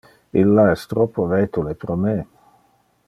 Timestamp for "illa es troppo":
0.43-1.27